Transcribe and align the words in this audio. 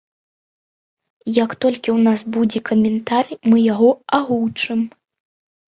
Як 1.43 1.51
толькі 1.65 1.79
ў 1.81 1.99
нас 2.09 2.19
будзе 2.39 2.59
каментарый, 2.71 3.39
мы 3.51 3.57
яго 3.73 3.89
агучым. 4.21 4.79